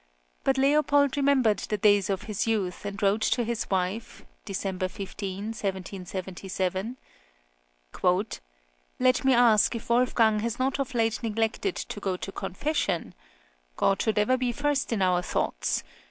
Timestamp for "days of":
1.77-2.23